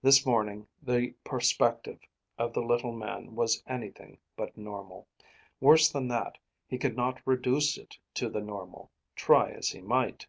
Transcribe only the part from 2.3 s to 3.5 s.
of the little man